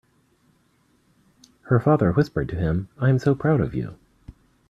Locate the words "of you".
3.61-3.99